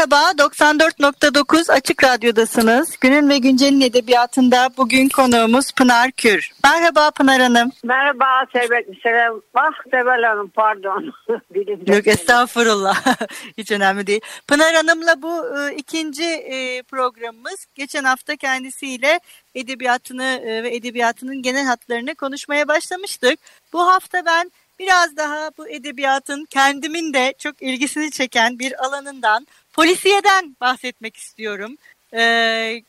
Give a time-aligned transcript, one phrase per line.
[0.00, 2.96] Merhaba, 94.9 Açık Radyo'dasınız.
[3.00, 6.50] Günün ve Güncel'in edebiyatında bugün konuğumuz Pınar Kür.
[6.64, 7.70] Merhaba Pınar Hanım.
[7.84, 9.42] Merhaba Sebel, Selam.
[9.54, 11.12] Ah Sebel Hanım pardon.
[11.86, 13.06] Yok estağfurullah.
[13.58, 14.20] Hiç önemli değil.
[14.48, 17.66] Pınar Hanım'la bu e, ikinci e, programımız.
[17.74, 19.20] Geçen hafta kendisiyle
[19.54, 23.40] edebiyatını e, ve edebiyatının genel hatlarını konuşmaya başlamıştık.
[23.72, 29.46] Bu hafta ben biraz daha bu edebiyatın kendimin de çok ilgisini çeken bir alanından
[29.80, 31.76] Polisiyeden bahsetmek istiyorum.
[32.14, 32.82] Ee,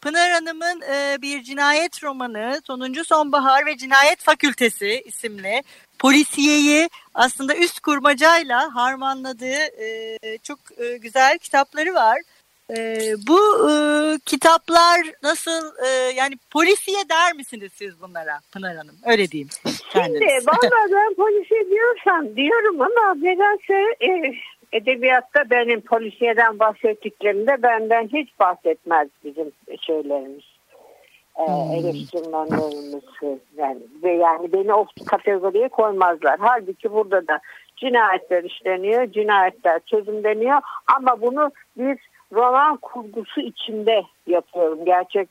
[0.00, 5.62] Pınar Hanım'ın e, bir cinayet romanı Sonuncu Sonbahar ve Cinayet Fakültesi isimli
[5.98, 12.18] polisiyeyi aslında üst kurmacayla harmanladığı e, çok e, güzel kitapları var.
[12.70, 13.74] E, bu e,
[14.26, 18.96] kitaplar nasıl e, yani polisiye der misiniz siz bunlara Pınar Hanım?
[19.06, 19.48] Öyle diyeyim.
[19.92, 24.34] Şimdi valla ben polisiye diyorsam diyorum ama nedense e,
[24.74, 30.44] edebiyatta benim polisiyeden bahsettiklerimde benden hiç bahsetmez bizim şeylerimiz.
[31.38, 31.72] Ee, hmm.
[31.72, 33.04] eleştirmenlerimiz
[33.56, 36.38] yani, ve yani beni o kategoriye koymazlar.
[36.38, 37.40] Halbuki burada da
[37.76, 40.60] cinayetler işleniyor, cinayetler çözümleniyor
[40.96, 41.98] ama bunu bir
[42.32, 44.84] roman kurgusu içinde yapıyorum.
[44.84, 45.28] Gerçek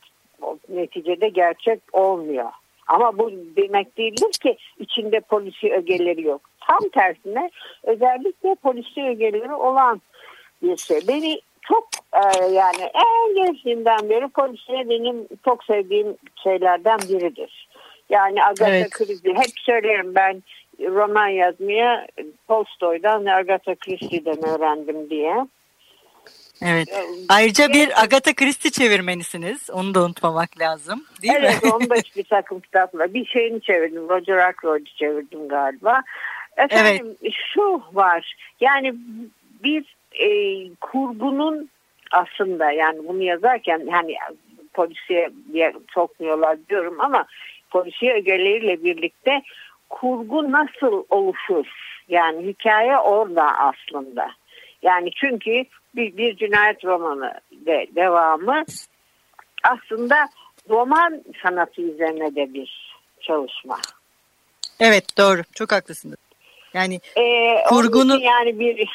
[0.69, 2.49] neticede gerçek olmuyor.
[2.87, 6.41] Ama bu demek değildir ki içinde polisi ögeleri yok.
[6.67, 7.49] Tam tersine
[7.83, 10.01] özellikle polisi ögeleri olan
[10.61, 10.99] bir şey.
[11.07, 17.67] Beni çok e, yani en gençliğimden beri polisiye benim çok sevdiğim şeylerden biridir.
[18.09, 18.89] Yani Agatha evet.
[18.89, 20.43] Christie hep söylerim ben
[20.79, 22.07] roman yazmaya
[22.47, 25.35] Tolstoy'dan Agatha Christie'den öğrendim diye.
[26.61, 26.87] Evet.
[27.29, 29.69] Ayrıca bir Agatha Christie çevirmenisiniz.
[29.69, 31.05] Onu da unutmamak lazım.
[31.21, 31.71] Değil evet, mi?
[31.71, 33.13] onu da bir takım kitapla.
[33.13, 34.09] Bir şeyini çevirdim.
[34.09, 36.01] Roger Ackroyd'u çevirdim galiba.
[36.57, 37.33] Efendim evet.
[37.53, 38.35] şu var.
[38.61, 38.95] Yani
[39.63, 40.27] bir e,
[40.81, 41.69] kurgunun
[42.11, 44.15] aslında yani bunu yazarken hani
[44.73, 45.29] polisiye
[45.93, 47.25] sokmuyorlar diyorum ama
[47.71, 49.41] polisiye ögeleriyle birlikte
[49.89, 51.65] kurgu nasıl oluşur?
[52.07, 54.31] Yani hikaye orada aslında.
[54.83, 57.33] Yani çünkü bir, bir cinayet romanı
[57.65, 58.63] ve devamı
[59.63, 60.29] aslında
[60.69, 63.77] roman sanatı üzerine de bir çalışma.
[64.79, 66.17] Evet doğru çok haklısınız.
[66.73, 68.89] Yani ee, kurgunu yani bir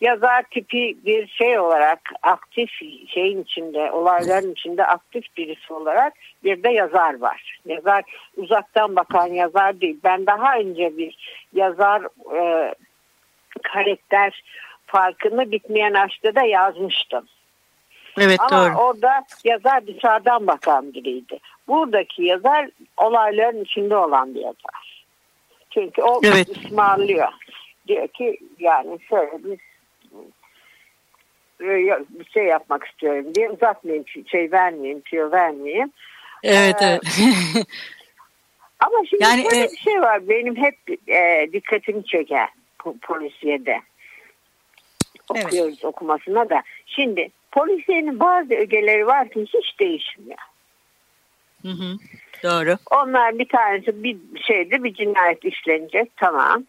[0.00, 2.70] yazar tipi bir şey olarak aktif
[3.08, 6.12] şeyin içinde olayların içinde aktif birisi olarak
[6.44, 7.58] bir de yazar var.
[7.66, 8.04] Yazar
[8.36, 10.00] uzaktan bakan yazar değil.
[10.04, 11.16] Ben daha önce bir
[11.52, 12.02] yazar
[12.36, 12.74] e,
[13.62, 14.42] karakter
[14.92, 17.28] farkını bitmeyen aşkta da yazmıştım.
[18.18, 18.78] Evet Ama doğru.
[18.78, 21.38] orada yazar dışarıdan bakan biriydi.
[21.68, 25.04] Buradaki yazar olayların içinde olan bir yazar.
[25.70, 26.48] Çünkü o evet.
[26.48, 27.28] ısmarlıyor.
[27.88, 29.58] Diyor ki yani şöyle bir
[31.60, 35.92] bir şey yapmak istiyorum diye uzatmayayım şey vermeyeyim tüyo vermeyeyim.
[36.42, 37.02] Evet ee, evet.
[38.80, 39.68] ama şimdi yani, şöyle e...
[39.68, 40.76] bir şey var benim hep
[41.08, 42.48] e, dikkatimi çeken
[43.02, 43.80] polisiyede
[45.40, 45.84] okuyoruz evet.
[45.84, 46.62] okumasına da.
[46.86, 50.38] Şimdi polisiyenin bazı ögeleri var ki hiç değişmiyor.
[51.62, 51.96] Hı hı.
[52.42, 52.76] Doğru.
[52.90, 56.64] Onlar bir tanesi bir şeyde bir cinayet işlenecek tamam.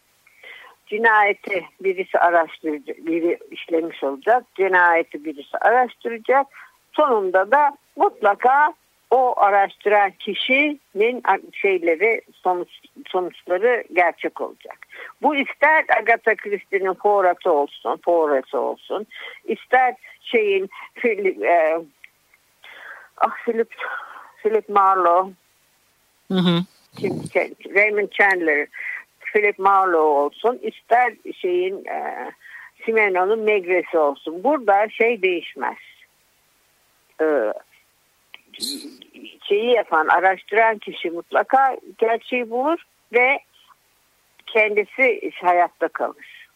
[0.86, 4.44] Cinayeti birisi araştıracak, biri işlemiş olacak.
[4.54, 6.46] Cinayeti birisi araştıracak.
[6.92, 8.74] Sonunda da mutlaka
[9.14, 12.68] o araştıran kişinin şeyleri sonuç,
[13.06, 14.78] sonuçları gerçek olacak.
[15.22, 19.06] Bu ister Agatha Christie'nin Poirot'u olsun, Poirot'u olsun,
[19.44, 21.78] ister şeyin Philip, e,
[23.16, 23.74] ah Philip,
[24.42, 25.32] Philip Marlowe,
[26.32, 26.60] hı hı.
[27.74, 28.66] Raymond Chandler,
[29.20, 32.30] Philip Marlowe olsun, ister şeyin e,
[32.84, 34.44] Simeno'nun Megresi olsun.
[34.44, 35.78] Burada şey değişmez.
[37.20, 37.52] Ee,
[39.48, 42.82] şeyi yapan, araştıran kişi mutlaka gerçeği bulur
[43.12, 43.38] ve
[44.46, 46.48] kendisi hayatta kalır.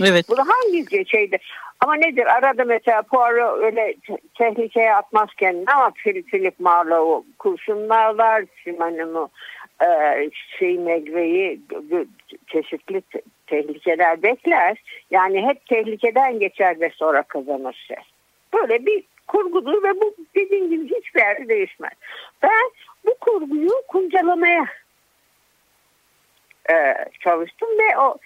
[0.00, 0.28] Evet.
[0.28, 1.38] Bu hangi şeydi?
[1.80, 2.26] Ama nedir?
[2.26, 3.94] Arada mesela Poirot öyle
[4.38, 5.90] tehlikeye atmaz kendini ama
[6.30, 9.30] Philip Marlowe kurşunlarlar Simon'u
[9.82, 11.60] e, şey Megre'yi
[12.46, 13.02] çeşitli
[13.46, 14.82] tehlikeler bekler.
[15.10, 18.04] Yani hep tehlikeden geçer ve sonra kazanır şey.
[18.54, 21.92] Böyle bir kurgudur ve bu dediğim gibi hiçbir yerde değişmez.
[22.42, 22.70] Ben
[23.06, 24.66] bu kurguyu kuncalamaya
[26.70, 28.16] e, çalıştım ve o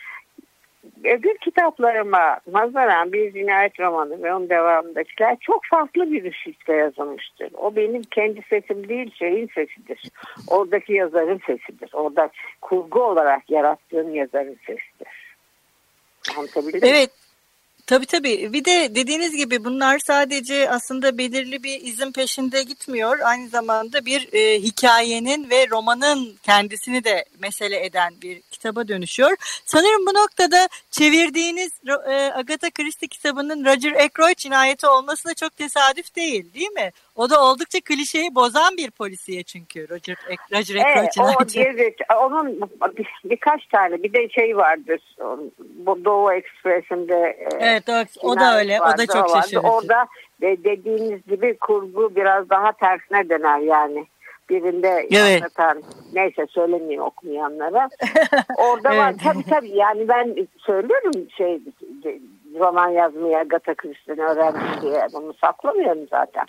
[1.05, 7.51] öbür kitaplarıma nazaran bir cinayet romanı ve onun devamındakiler çok farklı bir ışıkta yazılmıştır.
[7.57, 10.03] O benim kendi sesim değil şeyin sesidir.
[10.49, 11.91] Oradaki yazarın sesidir.
[11.93, 12.31] Orada
[12.61, 15.37] kurgu olarak yarattığım yazarın sesidir.
[16.39, 17.11] Anlatabildim Evet.
[17.87, 18.53] Tabii tabii.
[18.53, 23.19] Bir de dediğiniz gibi bunlar sadece aslında belirli bir izin peşinde gitmiyor.
[23.25, 29.37] Aynı zamanda bir e, hikayenin ve romanın kendisini de mesele eden bir kitaba dönüşüyor.
[29.65, 31.71] Sanırım bu noktada çevirdiğiniz
[32.09, 36.91] e, Agatha Christie kitabının Roger Ackroyd cinayeti olması da çok tesadüf değil değil mi?
[37.17, 40.17] O da oldukça klişeyi bozan bir polisiye çünkü Roger,
[40.53, 41.61] Roger Ackroyd evet, cinayeti.
[41.61, 42.61] Evet, onun
[42.97, 45.01] bir, birkaç tane bir de şey vardır.
[45.59, 48.81] Bu Doğu Ekspresi'nde e, Evet o, o da öyle.
[48.81, 49.61] O da çok şaşırtıcı.
[49.61, 50.07] Orada
[50.41, 54.07] de, dediğiniz gibi kurgu biraz daha tersine döner yani
[54.51, 55.43] birinde evet.
[55.43, 55.83] anlatan
[56.13, 57.89] neyse söylemeyeyim okumayanlara.
[58.59, 58.99] Orada evet.
[58.99, 61.61] var tabii tabii yani ben söylüyorum şey
[62.59, 66.45] roman yazmaya Agatha Christie'ni öğrendim diye bunu saklamıyorum zaten.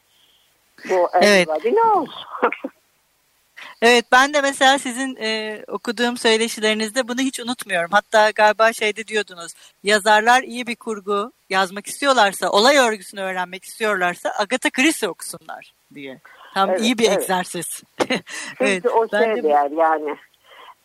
[0.89, 1.47] Bu evet.
[1.65, 2.27] ne olsun.
[3.81, 7.89] Evet ben de mesela sizin e, okuduğum söyleşilerinizde bunu hiç unutmuyorum.
[7.91, 9.53] Hatta galiba şeyde diyordunuz
[9.83, 16.19] yazarlar iyi bir kurgu yazmak istiyorlarsa olay örgüsünü öğrenmek istiyorlarsa Agatha Christie okusunlar diye.
[16.53, 17.18] Tam evet, iyi bir evet.
[17.18, 17.83] egzersiz.
[18.59, 19.44] evet, o şey de...
[19.44, 20.15] değer yani.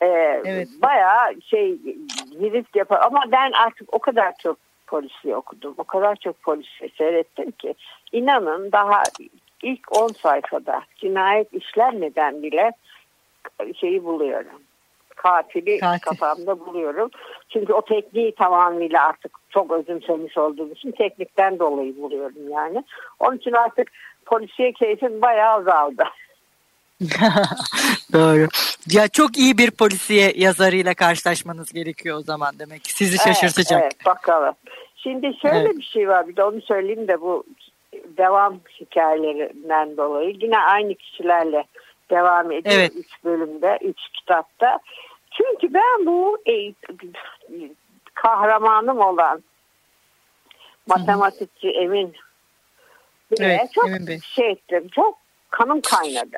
[0.00, 0.68] Ee, evet.
[0.82, 1.78] Bayağı şey
[2.40, 4.56] risk yapar ama ben artık o kadar çok
[4.86, 5.74] polisi okudum.
[5.78, 7.74] O kadar çok polisi seyrettim ki
[8.12, 9.02] inanın daha
[9.62, 12.72] ilk 10 sayfada cinayet işlenmeden bile
[13.80, 14.62] şeyi buluyorum.
[15.16, 16.00] Katili Katil.
[16.00, 17.10] kafamda buluyorum.
[17.48, 22.84] Çünkü o tekniği tamamıyla artık çok özümsemiş olduğum için teknikten dolayı buluyorum yani.
[23.20, 23.92] Onun için artık
[24.26, 26.04] polisiye keyfim bayağı azaldı.
[28.12, 28.48] Doğru.
[28.90, 32.82] Ya çok iyi bir polisiye yazarıyla karşılaşmanız gerekiyor o zaman demek.
[32.86, 33.82] Sizi şaşırtacak.
[33.82, 34.54] Evet, evet bakalım.
[34.96, 35.76] Şimdi şöyle evet.
[35.76, 37.44] bir şey var bir de onu söyleyeyim de bu
[38.04, 41.64] devam hikayelerinden dolayı yine aynı kişilerle
[42.10, 42.92] devam ediyor evet.
[42.96, 44.78] üç bölümde, üç kitapta.
[45.30, 46.72] Çünkü ben bu e,
[48.14, 49.42] kahramanım olan
[50.86, 51.70] matematikçi.
[51.70, 52.14] Emin
[53.40, 55.18] evet, çok Emin şey ettim, çok
[55.50, 56.36] kanım kaynadı.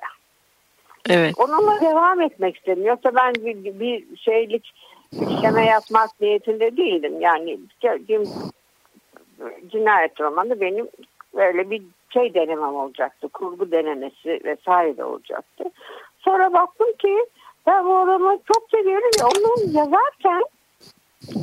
[1.08, 1.34] Evet.
[1.38, 2.86] Onunla devam etmek istedim.
[2.86, 4.74] Yoksa ben bir, bir şeylik
[5.12, 7.20] işleme yapmak niyetinde değilim.
[7.20, 7.58] Yani
[9.68, 10.88] cinayet romanı benim
[11.36, 13.28] böyle bir şey denemem olacaktı.
[13.28, 15.64] Kurgu denemesi vesaire de olacaktı.
[16.18, 17.26] Sonra baktım ki
[17.66, 20.42] ben bu adamı çok seviyorum ve onu yazarken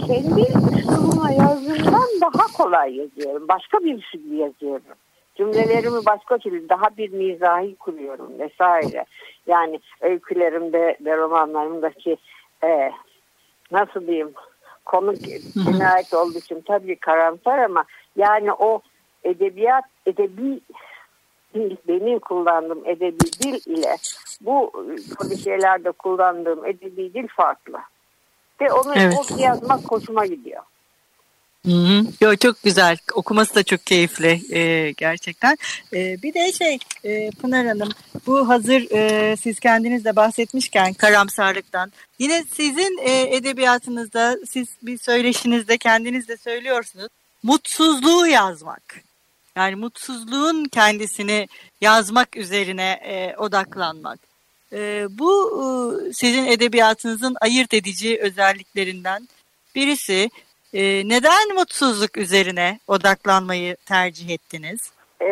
[0.07, 3.47] kendi üslubuma yazdığımdan daha kolay yazıyorum.
[3.47, 4.95] Başka bir şey yazıyorum.
[5.35, 9.05] Cümlelerimi başka türlü daha bir mizahi kuruyorum vesaire.
[9.47, 12.17] Yani öykülerimde ve romanlarımdaki
[12.63, 12.91] e,
[13.71, 14.33] nasıl diyeyim
[14.85, 15.15] konu
[15.65, 17.83] cinayet olduğu için tabii karamsar ama
[18.15, 18.81] yani o
[19.23, 20.61] edebiyat, edebi
[21.53, 23.97] dil, benim kullandığım edebi dil ile
[24.41, 24.71] bu
[25.17, 27.77] polisiyetlerde kullandığım edebi dil farklı.
[28.61, 29.31] Ve onu evet.
[29.39, 30.63] yazmak hoşuma gidiyor.
[31.65, 32.03] Hı hı.
[32.21, 32.97] Yo, çok güzel.
[33.13, 35.57] Okuması da çok keyifli e, gerçekten.
[35.93, 37.89] E, bir de şey e, Pınar Hanım
[38.27, 45.77] bu hazır e, siz kendiniz de bahsetmişken karamsarlıktan yine sizin e, edebiyatınızda siz bir söyleşinizde
[45.77, 47.07] kendiniz de söylüyorsunuz
[47.43, 49.03] mutsuzluğu yazmak.
[49.55, 51.47] Yani mutsuzluğun kendisini
[51.81, 54.19] yazmak üzerine e, odaklanmak.
[54.73, 55.31] E, bu
[55.61, 55.63] e,
[56.13, 59.27] sizin edebiyatınızın ayırt edici özelliklerinden
[59.75, 60.29] birisi.
[60.73, 64.93] E, neden mutsuzluk üzerine odaklanmayı tercih ettiniz?
[65.21, 65.27] E,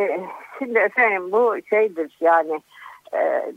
[0.59, 2.61] şimdi efendim bu şeydir yani
[3.13, 3.53] e,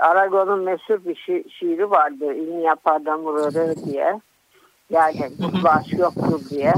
[0.00, 2.34] Aragon'un meşhur bir şi şiiri vardı.
[2.34, 4.20] İlmi yapar da murarı diye.
[4.90, 5.30] Yani
[5.62, 6.72] bu aşk yoktur diye.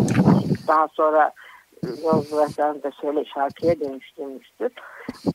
[0.69, 1.33] Daha sonra
[2.05, 4.73] Yozlaşan da şöyle şarkıya dönüştürmüştür.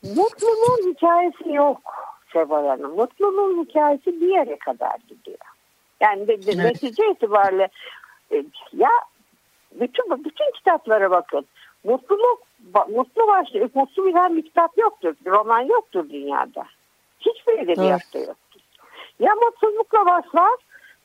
[0.02, 1.80] Mutluluğun hikayesi yok
[2.32, 2.96] Seval Hanım.
[2.96, 5.38] Mutluluğun hikayesi bir yere kadar gidiyor.
[6.00, 6.64] Yani de, de, evet.
[6.64, 7.68] netice itibariyle
[8.32, 8.90] e, ya
[9.72, 11.46] bütün bütün kitaplara bakın.
[11.84, 12.42] Mutluluk
[12.88, 15.14] mutlu başlı mutlu bilen bir kitap yoktur.
[15.26, 16.64] Bir roman yoktur dünyada.
[17.20, 18.28] Hiçbir edebiyatta evet.
[18.28, 18.60] yoktur.
[19.18, 20.54] Ya mutsuzlukla başlar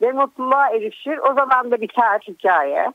[0.01, 1.17] ve mutluluğa erişir.
[1.17, 2.93] O zaman da biter hikaye.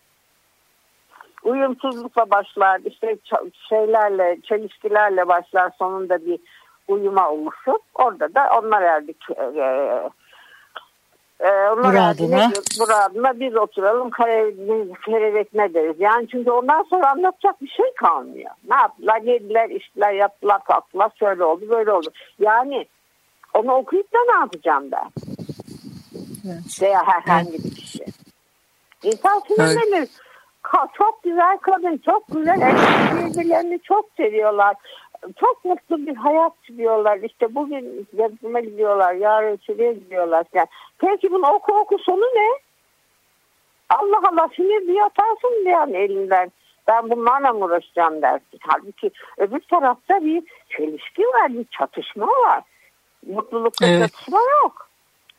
[1.45, 3.17] Uyumsuzlukla başlar, işte
[3.69, 6.41] şeylerle, çelişkilerle başlar sonunda bir
[6.89, 7.79] uyuma oluşur.
[7.95, 9.17] Orada da onlar erdik.
[9.31, 9.63] E,
[11.41, 12.51] e, onlar Muradına.
[12.79, 14.11] Muradına biz oturalım
[15.05, 15.97] kerevetme deriz.
[15.99, 18.51] Yani çünkü ondan sonra anlatacak bir şey kalmıyor.
[18.69, 19.21] Ne yaptılar?
[19.23, 21.11] Yediler, içtiler, yaptılar, kalktılar.
[21.19, 22.09] Şöyle oldu, böyle oldu.
[22.39, 22.87] Yani
[23.55, 25.11] onu okuyup da ne yapacağım ben?
[26.47, 26.83] Evet.
[26.83, 28.05] Veya herhangi bir kişi.
[29.03, 29.99] İnsan sinirlenir.
[29.99, 30.09] Evet.
[30.99, 34.77] Çok güzel kadın, çok güzel erkek birbirlerini çok seviyorlar.
[35.41, 37.19] Çok mutlu bir hayat sürüyorlar.
[37.19, 40.47] İşte bugün yardıma gidiyorlar, yarın şuraya gidiyorlar.
[40.55, 42.59] Yani, peki bunun oku oku sonu ne?
[43.89, 46.53] Allah Allah sinir bir atarsın yani elinden.
[46.89, 48.59] Ben bunlarla mı uğraşacağım dersin.
[48.61, 52.63] Halbuki öbür tarafta bir çelişki var, bir çatışma var.
[53.27, 54.01] Mutlulukta evet.
[54.01, 54.89] çatışma yok.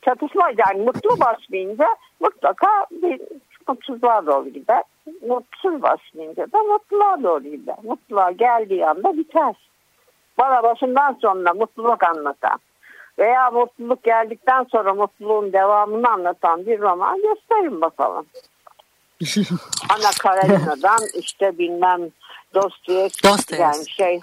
[0.02, 1.88] Çatışma yani mutlu başlayınca
[2.20, 3.22] mutlaka bir
[3.68, 4.84] mutsuzluğa doğru gider.
[5.28, 7.76] Mutsuz başlayınca da mutluluğa doğru gider.
[7.84, 9.56] Mutluluğa geldiği anda biter.
[10.38, 12.60] Bana başından sonuna mutluluk anlatan
[13.20, 18.26] veya mutluluk geldikten sonra mutluluğun devamını anlatan bir roman gösterin bakalım.
[19.90, 22.10] Ana Karenina'dan işte bilmem
[22.54, 24.22] Dostoyevski yani şey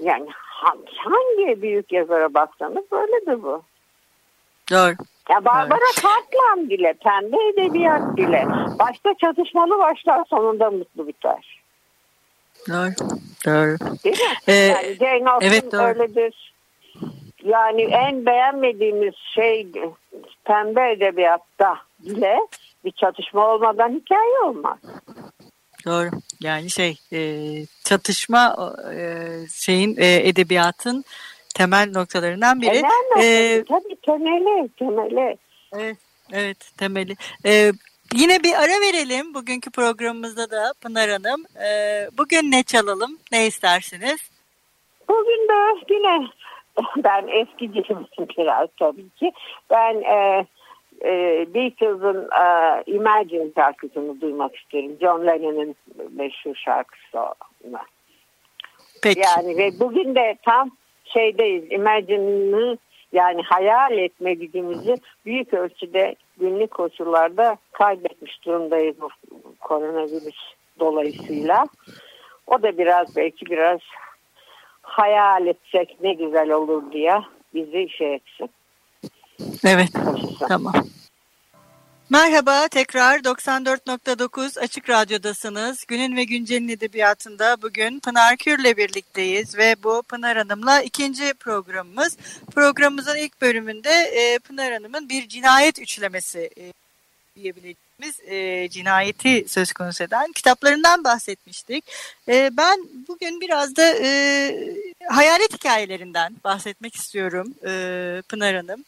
[0.00, 0.28] yani
[0.96, 3.62] hangi büyük yazara baksanız böyledir bu.
[4.70, 4.94] Doğru.
[5.30, 6.02] Ya Barbara evet.
[6.04, 8.46] Cartland bile, pembe edebiyat bile.
[8.78, 11.62] Başta çatışmalı başlar, sonunda mutlu biter.
[12.68, 13.08] Doğru.
[13.46, 13.78] Doğru.
[14.04, 14.36] Değil mi?
[14.46, 15.82] Ee, yani Jane Austen evet, doğru.
[15.82, 16.52] öyledir.
[17.44, 19.66] Yani en beğenmediğimiz şey
[20.44, 22.38] pembe edebiyatta bile
[22.84, 24.78] bir çatışma olmadan hikaye olmaz.
[25.86, 26.10] Doğru.
[26.40, 27.20] Yani şey e,
[27.84, 31.04] çatışma e, şeyin e, edebiyatın
[31.52, 32.70] temel noktalarından biri.
[32.70, 35.36] Temel noktası, ee, tabii temeli, temeli.
[35.72, 35.96] Evet,
[36.32, 37.16] evet temeli.
[37.46, 37.72] Ee,
[38.14, 41.44] yine bir ara verelim bugünkü programımızda da Pınar Hanım.
[41.64, 44.30] Ee, bugün ne çalalım, ne istersiniz?
[45.08, 46.28] Bugün de yine
[46.96, 49.32] ben eski dilimsin biraz tabii ki.
[49.70, 50.46] Ben e,
[51.04, 54.96] e, Beatles'ın e, Imagine şarkısını duymak isterim.
[55.00, 55.76] John Lennon'ın
[56.16, 57.18] meşhur şarkısı.
[59.02, 59.20] Peki.
[59.20, 60.70] Yani ve bugün de tam
[61.12, 61.64] şeydeyiz.
[61.70, 62.78] Imagine'ı
[63.12, 64.94] yani hayal etme gücümüzü
[65.26, 69.08] büyük ölçüde günlük koşullarda kaybetmiş durumdayız bu
[69.60, 70.38] koronavirüs
[70.80, 71.64] dolayısıyla.
[72.46, 73.80] O da biraz belki biraz
[74.82, 77.14] hayal etsek ne güzel olur diye
[77.54, 78.50] bizi şey etsin.
[79.64, 79.88] Evet.
[80.48, 80.72] Tamam.
[82.12, 85.84] Merhaba tekrar 94.9 Açık Radyo'dasınız.
[85.88, 92.16] Günün ve Güncel'in edebiyatında bugün Pınar Kür'le birlikteyiz ve bu Pınar Hanım'la ikinci programımız.
[92.54, 96.72] Programımızın ilk bölümünde e, Pınar Hanım'ın bir cinayet üçlemesi e,
[97.36, 101.84] diyebileceğimiz e, cinayeti söz konusu eden kitaplarından bahsetmiştik.
[102.28, 104.74] E, ben bugün biraz da e,
[105.08, 108.84] hayalet hikayelerinden bahsetmek istiyorum e, Pınar Hanım.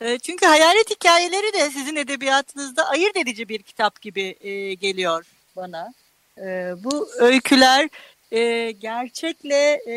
[0.00, 5.24] Ee, çünkü hayalet hikayeleri de sizin edebiyatınızda ayırt edici bir kitap gibi e, geliyor
[5.56, 5.88] bana.
[6.38, 7.88] E, bu öyküler
[8.32, 9.96] e, gerçekle e,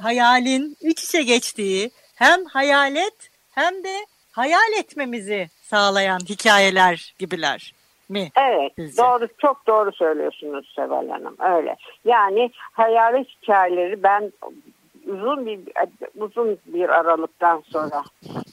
[0.00, 7.74] hayalin iç içe geçtiği hem hayalet hem de hayal etmemizi sağlayan hikayeler gibiler
[8.08, 8.30] mi?
[8.36, 9.02] Evet sizce?
[9.02, 11.76] doğru çok doğru söylüyorsunuz Seval Hanım öyle.
[12.04, 14.32] Yani hayalet hikayeleri ben
[15.12, 15.60] uzun bir
[16.16, 18.02] uzun bir aralıktan sonra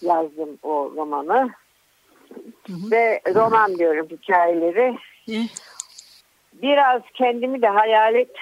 [0.02, 1.50] yazdım o romanı.
[2.68, 2.92] Hı hı.
[2.92, 4.98] Ve roman diyorum hikayeleri.
[5.26, 5.42] Hı.
[6.54, 8.36] Biraz kendimi de hayalet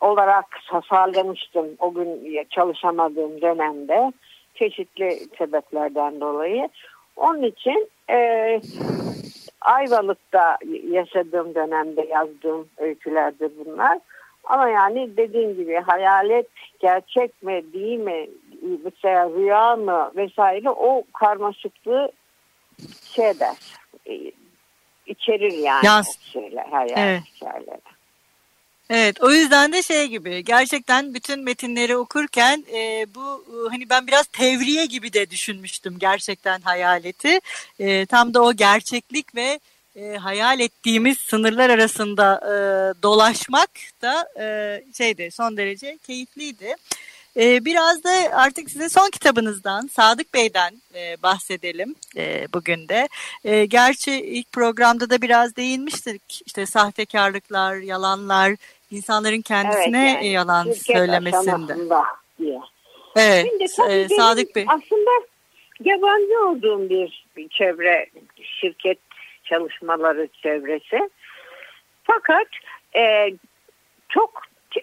[0.00, 4.12] olarak tasarlamıştım o gün çalışamadığım dönemde
[4.54, 6.68] çeşitli sebeplerden dolayı.
[7.16, 8.60] Onun için e,
[9.60, 10.58] Ayvalık'ta
[10.90, 13.98] yaşadığım dönemde yazdığım öykülerdir bunlar.
[14.44, 16.46] Ama yani dediğim gibi hayalet
[16.80, 18.30] gerçek mi değil mi
[18.84, 22.12] mesela rüya mı vesaire o karmaşıklığı
[23.14, 23.56] şey eder
[24.06, 24.32] e,
[25.06, 26.18] içerir yani Yaz.
[26.32, 27.22] şeyler hayalet evet.
[27.36, 27.94] hikayeleri.
[28.90, 34.06] Evet o yüzden de şey gibi gerçekten bütün metinleri okurken e, bu e, hani ben
[34.06, 37.40] biraz tevriye gibi de düşünmüştüm gerçekten hayaleti.
[37.78, 39.60] E, tam da o gerçeklik ve
[39.96, 42.56] e, hayal ettiğimiz sınırlar arasında e,
[43.02, 43.70] dolaşmak
[44.02, 44.46] da e,
[44.98, 46.74] şeydi son derece keyifliydi.
[47.36, 53.08] E, biraz da artık sizin son kitabınızdan Sadık Bey'den e, bahsedelim e, bugün de.
[53.44, 58.52] E, gerçi ilk programda da biraz değinmiştik işte sahtekarlıklar, yalanlar,
[58.90, 61.76] insanların kendisine evet, yani, yalan söylemesinde.
[62.38, 62.60] Diye.
[63.16, 63.46] Evet,
[63.90, 64.64] e, Sadık Bey.
[64.68, 65.10] Aslında
[65.84, 68.06] yabancı olduğum bir, bir çevre
[68.42, 69.03] şirket
[69.44, 71.10] çalışmaları çevresi.
[72.04, 72.46] Fakat
[72.96, 73.30] e,
[74.08, 74.42] çok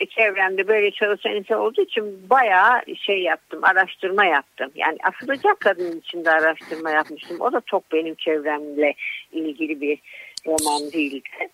[0.10, 4.72] çevremde böyle çalışan insan olduğu için bayağı şey yaptım, araştırma yaptım.
[4.76, 7.38] Yani asılacak kadın için de araştırma yapmıştım.
[7.40, 8.94] O da çok benim çevremle
[9.32, 10.00] ilgili bir
[10.48, 11.50] roman değildi.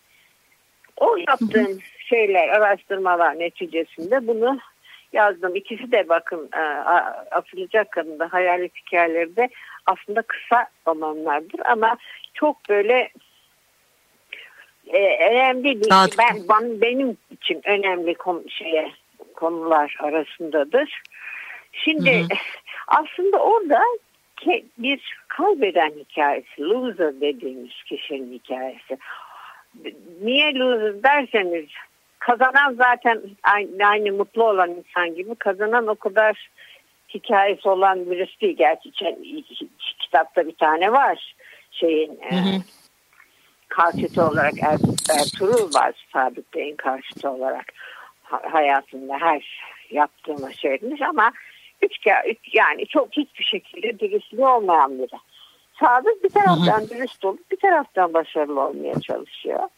[0.97, 4.59] O yaptığım şeyler, araştırmalar neticesinde bunu
[5.13, 5.55] yazdım.
[5.55, 6.61] İkisi de bakın e,
[7.31, 9.49] asılacak kadında hayalet hikayeleri de
[9.85, 11.97] aslında kısa romanlardır ama
[12.39, 13.09] çok böyle
[14.87, 18.91] e, önemli bir ben, ben benim için önemli konu, şeye
[19.35, 21.01] konular arasındadır.
[21.71, 22.27] Şimdi hı hı.
[22.87, 23.81] aslında orada
[24.77, 28.97] bir kaybeden hikayesi, loser dediğimiz kişinin hikayesi.
[30.21, 31.65] Niye loser derseniz
[32.19, 36.49] kazanan zaten aynı, aynı mutlu olan insan gibi kazanan o kadar
[37.09, 38.57] hikayesi olan birisi değil.
[38.57, 38.91] Gerçi
[39.99, 41.35] kitapta bir tane var
[41.79, 42.49] şeyin hı hı.
[42.49, 42.61] E,
[43.69, 44.79] karşıtı olarak er,
[45.19, 47.65] Ertuğrul var Sadık Bey'in karşıtı olarak
[48.23, 51.31] hayatında her yaptığını söylemiş ama
[51.81, 51.93] üç,
[52.27, 55.17] üç yani çok hiçbir şekilde dürüstlüğü olmayan biri.
[55.79, 56.89] Sadık bir taraftan hı hı.
[56.89, 59.69] dürüst olup bir taraftan başarılı olmaya çalışıyor.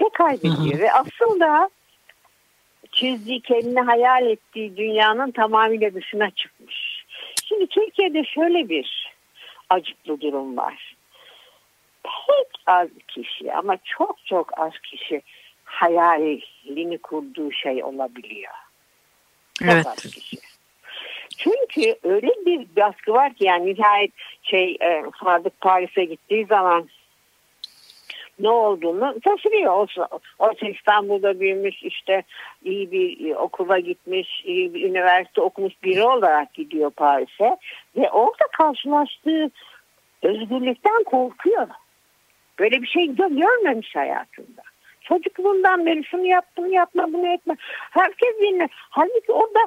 [0.00, 0.72] Ve kaybediyor.
[0.72, 0.78] Hı hı.
[0.78, 1.70] Ve aslında
[2.92, 7.04] çizdiği kendini hayal ettiği dünyanın tamamıyla dışına çıkmış.
[7.44, 9.14] Şimdi Türkiye'de şöyle bir
[9.70, 10.89] acıklı durum var
[12.02, 15.22] pek az kişi ama çok çok az kişi
[15.64, 18.52] hayalini kurduğu şey olabiliyor.
[19.58, 19.86] Çok evet.
[19.86, 20.36] az kişi.
[21.38, 26.88] Çünkü öyle bir baskı var ki yani nihayet şey e, Sadık Paris'e gittiği zaman
[28.40, 29.72] ne olduğunu şaşırıyor.
[29.72, 32.22] Olsa, oysa İstanbul'da büyümüş işte
[32.64, 37.56] iyi bir okula gitmiş, iyi bir üniversite okumuş biri olarak gidiyor Paris'e
[37.96, 39.50] ve orada karşılaştığı
[40.22, 41.68] özgürlükten korkuyor.
[42.60, 44.62] Böyle bir şey görmemiş hayatında.
[45.00, 47.54] Çocukluğundan beri şunu yaptım yapma bunu etme.
[47.90, 48.68] Herkes dinle.
[48.72, 49.58] Halbuki orada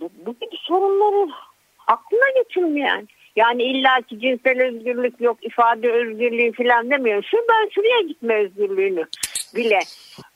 [0.00, 1.30] bu, bu gibi sorunları
[1.86, 3.08] aklına getirmeyen.
[3.36, 7.22] Yani illaki cinsel özgürlük yok, ifade özgürlüğü falan demiyor.
[7.22, 9.04] Şuradan şuraya gitme özgürlüğünü
[9.54, 9.80] bile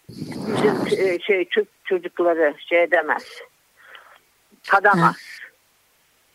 [0.08, 1.48] bizim e, şey
[1.84, 3.40] çocukları şey demez.
[4.62, 5.40] Tadamaz.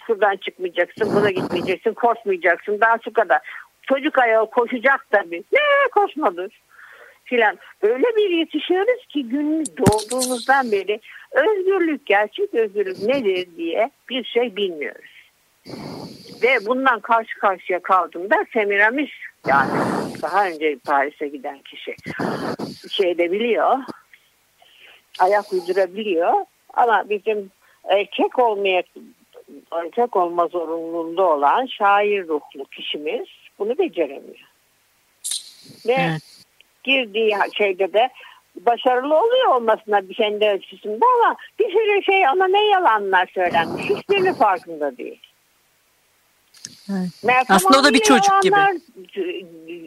[0.07, 2.81] Şuradan çıkmayacaksın, buna gitmeyeceksin, koşmayacaksın.
[2.81, 3.39] Daha şu kadar
[3.87, 5.43] çocuk ayağı koşacak tabii.
[5.51, 5.59] Ne
[5.91, 6.61] koşmadır
[7.23, 7.57] filan.
[7.81, 10.99] Öyle bir yetişiyoruz ki gün doğduğumuzdan beri
[11.31, 15.11] özgürlük, gerçek özgürlük nedir diye bir şey bilmiyoruz.
[16.43, 19.11] Ve bundan karşı karşıya kaldığımda Semiramis
[19.47, 19.71] yani
[20.21, 21.95] daha önce Paris'e giden kişi
[22.89, 23.77] şey de biliyor
[25.19, 26.33] ayak uydurabiliyor
[26.73, 27.51] ama bizim
[27.83, 28.83] erkek olmaya
[29.71, 33.27] erkek olma zorunluluğunda olan şair ruhlu kişimiz
[33.59, 34.49] bunu beceremiyor.
[35.87, 36.21] Ve evet.
[36.83, 38.09] girdiği şeyde de
[38.55, 43.89] başarılı oluyor olmasına bir kendi ölçüsünde ama bir sürü şey ona ne yalanlar söylenmiş.
[43.89, 45.19] Hiçbirinin farkında değil.
[46.91, 47.45] Evet.
[47.49, 48.55] Aslında o da bir çocuk gibi.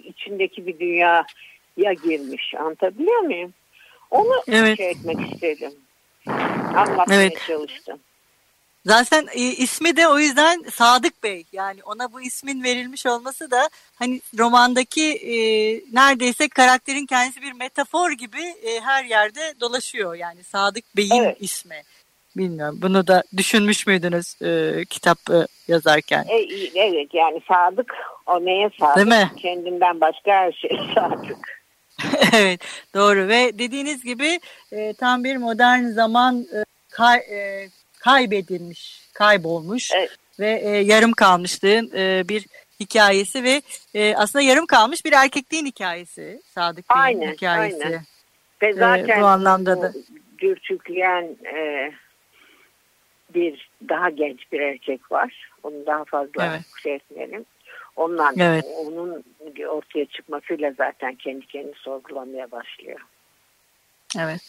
[0.05, 2.55] içindeki bir dünyaya girmiş.
[2.55, 3.55] Anlatabiliyor muyum?
[4.11, 4.77] Onu evet.
[4.77, 5.73] şey etmek istedim.
[6.77, 7.43] Anlatmaya evet.
[7.47, 8.01] çalıştım.
[8.89, 11.45] Zaten e, ismi de o yüzden Sadık Bey.
[11.53, 15.37] Yani ona bu ismin verilmiş olması da hani romandaki e,
[15.93, 20.15] neredeyse karakterin kendisi bir metafor gibi e, her yerde dolaşıyor.
[20.15, 21.37] Yani Sadık Bey'in evet.
[21.41, 21.83] ismi.
[22.37, 22.79] Bilmiyorum.
[22.83, 26.25] Bunu da düşünmüş müydünüz e, kitap e, yazarken?
[26.29, 27.93] E, evet yani Sadık
[28.27, 28.97] o neye Sadık?
[28.97, 29.31] Değil mi?
[29.37, 31.59] Kendinden başka her şey Sadık.
[32.33, 32.61] evet
[32.95, 34.41] doğru ve dediğiniz gibi
[34.73, 37.69] e, tam bir modern zaman e, kay, e,
[38.01, 40.11] kaybedilmiş, kaybolmuş evet.
[40.41, 42.47] ve e, yarım kalmışlığın e, bir
[42.81, 43.63] hikayesi ve
[43.95, 46.41] e, aslında yarım kalmış bir erkekliğin hikayesi.
[46.45, 47.85] Sadık Bey'in aynen, hikayesi.
[47.85, 48.03] Aynen.
[48.63, 49.93] Ve zaten e, bu anlamda da
[50.39, 51.93] dürtükleyen e,
[53.35, 55.51] bir daha genç bir erkek var.
[55.63, 56.61] Onu daha fazla evet.
[56.83, 57.45] şey etmeyelim.
[57.97, 58.65] Ondan evet.
[58.77, 59.25] onun
[59.69, 63.01] ortaya çıkmasıyla zaten kendi kendini sorgulamaya başlıyor.
[64.19, 64.41] Evet.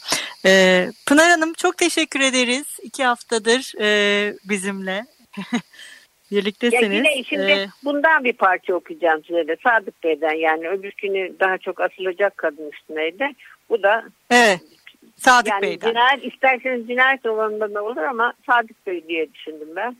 [0.46, 2.80] Ee, Pınar Hanım çok teşekkür ederiz.
[2.82, 5.06] İki haftadır e, bizimle
[6.32, 7.06] birliktesiniz.
[7.06, 9.58] Ya yine şimdi ee, bundan bir parça okuyacağım size de.
[9.64, 13.30] Sadık Bey'den yani öbür günü daha çok asılacak kadın üstüneydi.
[13.70, 14.60] Bu da Evet.
[15.18, 15.88] Sadık yani Bey'den.
[15.88, 19.96] Cinayet, isterseniz cinayet olanında da olur ama Sadık Bey diye düşündüm ben.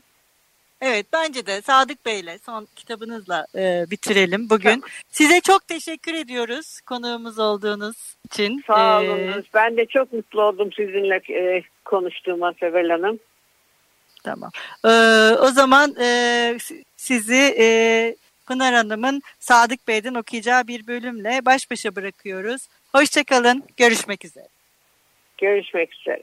[0.80, 4.80] Evet bence de Sadık Bey'le son kitabınızla e, bitirelim bugün.
[4.80, 4.90] Çok.
[5.10, 8.64] Size çok teşekkür ediyoruz konuğumuz olduğunuz için.
[8.66, 9.18] Sağ olun.
[9.18, 13.18] Ee, ben de çok mutlu oldum sizinle e, konuştuğuma Sevel Hanım.
[14.24, 14.50] Tamam.
[14.84, 14.88] Ee,
[15.40, 16.58] o zaman e,
[16.96, 17.66] sizi e,
[18.46, 22.68] Pınar Hanım'ın Sadık Bey'den okuyacağı bir bölümle baş başa bırakıyoruz.
[22.92, 23.62] Hoşçakalın.
[23.76, 24.48] Görüşmek üzere.
[25.38, 26.22] Görüşmek üzere.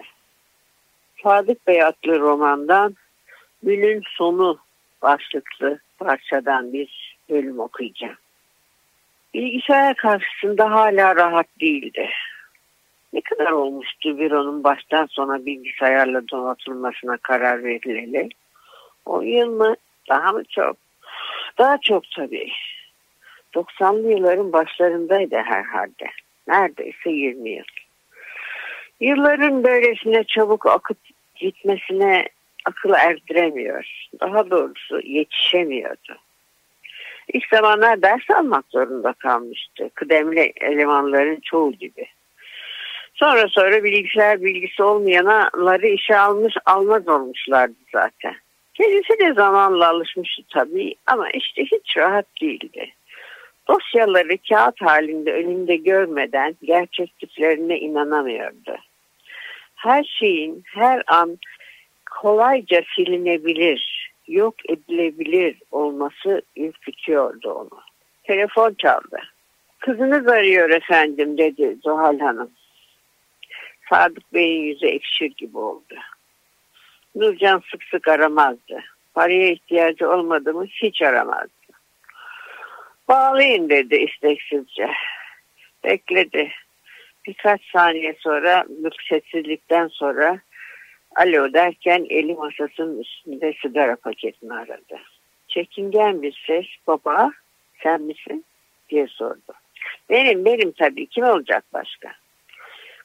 [1.24, 2.96] Sadık Bey adlı romandan
[3.64, 4.58] Günün Sonu
[5.02, 8.18] başlıklı parçadan bir bölüm okuyacağım.
[9.34, 12.10] Bilgisayar karşısında hala rahat değildi.
[13.14, 18.30] Ne kadar olmuştu bir onun baştan sona bilgisayarla donatılmasına karar verileli?
[19.06, 19.76] 10 yıl mı?
[20.10, 20.78] Daha mı çok?
[21.58, 22.52] Daha çok tabii.
[23.56, 26.08] 90'lı yılların başlarındaydı herhalde.
[26.48, 27.64] Neredeyse 20 yıl.
[29.00, 30.98] Yılların böylesine çabuk akıp
[31.36, 32.28] gitmesine
[32.68, 34.08] akıl erdiremiyor.
[34.20, 36.18] Daha doğrusu yetişemiyordu.
[37.34, 39.90] İlk zamanlar ders almak zorunda kalmıştı.
[39.94, 42.06] Kıdemli elemanların çoğu gibi.
[43.14, 48.36] Sonra sonra bilgisayar bilgisi olmayanları işe almış almaz olmuşlardı zaten.
[48.74, 52.90] Kendisi de zamanla alışmıştı tabii ama işte hiç rahat değildi.
[53.68, 58.78] Dosyaları kağıt halinde önünde görmeden gerçekliklerine inanamıyordu.
[59.76, 61.38] Her şeyin her an
[62.22, 67.82] kolayca silinebilir, yok edilebilir olması ürkütüyordu onu.
[68.24, 69.18] Telefon çaldı.
[69.80, 72.52] Kızınız arıyor efendim dedi Zuhal Hanım.
[73.90, 75.96] Sadık Bey'in yüzü ekşir gibi oldu.
[77.16, 78.84] Nurcan sık sık aramazdı.
[79.14, 81.52] Paraya ihtiyacı olmadı mı hiç aramazdı.
[83.08, 84.90] Bağlayın dedi isteksizce.
[85.84, 86.52] Bekledi.
[87.26, 88.66] Birkaç saniye sonra
[89.10, 90.40] sessizlikten sonra
[91.18, 95.00] alo derken eli masasının üstünde sigara paketini aradı.
[95.48, 97.32] Çekingen bir ses baba
[97.84, 98.46] sen misin
[98.90, 99.54] diye sordu.
[100.10, 102.12] Benim benim tabii kim olacak başka?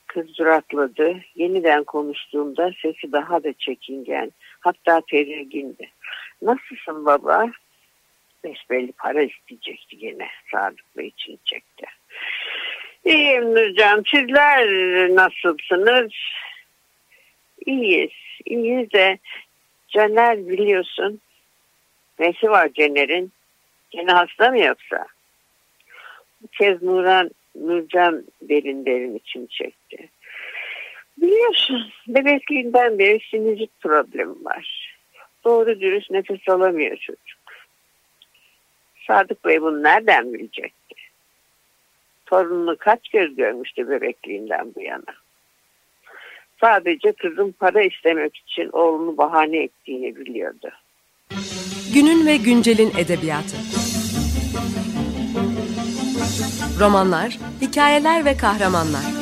[0.07, 1.17] Kız durakladı.
[1.35, 4.33] Yeniden konuştuğumda sesi daha da çekingen.
[4.61, 5.89] Hatta tedirgindi.
[6.43, 7.51] Nasılsın baba?
[8.45, 10.29] Besbelli para isteyecekti gene.
[10.51, 11.87] Sadık Bey için çekti.
[13.05, 14.05] İyiyim Nurcan.
[14.11, 14.67] Sizler
[15.17, 16.13] nasılsınız?
[17.67, 18.11] İyiyiz.
[18.45, 19.19] İyiyiz de
[19.89, 21.21] Caner biliyorsun.
[22.19, 23.33] Nesi var Caner'in?
[23.91, 25.07] Gene hasta mı yoksa?
[26.43, 30.09] Bu kez Nuran Nurcan derin derin için çekti.
[31.19, 34.95] Biliyorsun bebekliğinden beri sinüzit problemi var.
[35.45, 37.39] Doğru dürüst nefes alamıyor çocuk.
[39.07, 40.95] Sadık Bey bunu nereden bilecekti?
[42.27, 45.22] Torununu kaç kez görmüştü bebekliğinden bu yana.
[46.65, 50.71] Sadece kızım para istemek için oğlunu bahane ettiğini biliyordu.
[51.95, 53.57] Günün ve güncelin edebiyatı.
[56.81, 59.22] Romanlar, hikayeler ve kahramanlar.